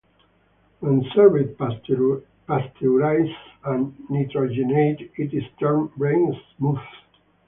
[0.79, 1.59] When served
[2.47, 6.79] pasteurised and nitrogenated it is termed Brains Smooth.